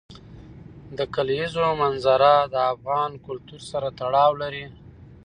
[0.97, 4.65] د کلیزو منظره د افغان کلتور سره تړاو لري.